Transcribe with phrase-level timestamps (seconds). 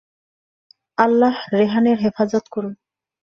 [0.97, 2.73] আল্লাহ্ রেহান এর হেফাজত করুন!